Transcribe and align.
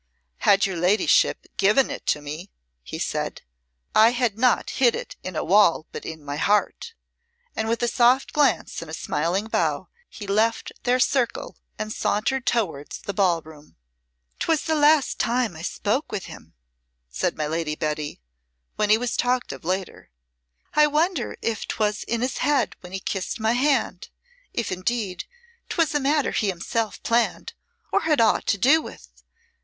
"Had 0.37 0.65
your 0.65 0.77
ladyship 0.77 1.45
given 1.57 1.91
it 1.91 2.07
to 2.07 2.21
me," 2.21 2.49
he 2.81 2.97
said, 2.97 3.43
"I 3.93 4.09
had 4.13 4.35
not 4.35 4.71
hid 4.81 4.95
it 4.95 5.15
in 5.21 5.35
a 5.35 5.43
wall, 5.43 5.85
but 5.91 6.05
in 6.05 6.25
my 6.25 6.37
heart." 6.37 6.95
And 7.55 7.69
with 7.69 7.83
a 7.83 7.87
soft 7.87 8.33
glance 8.33 8.81
and 8.81 8.89
a 8.89 8.95
smiling 8.95 9.45
bow 9.45 9.89
he 10.09 10.25
left 10.25 10.71
their 10.85 10.99
circle 10.99 11.59
and 11.77 11.93
sauntered 11.93 12.47
towards 12.47 12.97
the 13.03 13.13
ball 13.13 13.43
room. 13.43 13.75
"'Twas 14.39 14.63
the 14.63 14.73
last 14.73 15.19
time 15.19 15.55
I 15.55 15.61
spoke 15.61 16.11
with 16.11 16.25
him," 16.25 16.55
said 17.11 17.37
my 17.37 17.45
Lady 17.45 17.75
Betty, 17.75 18.19
when 18.77 18.89
he 18.89 18.97
was 18.97 19.15
talked 19.15 19.51
of 19.53 19.63
later. 19.63 20.09
"I 20.73 20.87
wonder 20.87 21.37
if 21.43 21.67
'twas 21.67 22.01
in 22.05 22.21
his 22.21 22.39
head 22.39 22.75
when 22.79 22.91
he 22.91 22.99
kissed 22.99 23.39
my 23.39 23.53
hand 23.53 24.09
if 24.51 24.71
indeed 24.71 25.25
'twas 25.69 25.93
a 25.93 25.99
matter 25.99 26.31
he 26.31 26.47
himself 26.47 27.03
planned 27.03 27.53
or 27.91 27.99
had 27.99 28.19
aught 28.19 28.47
to 28.47 28.57
do 28.57 28.81
with. 28.81 29.07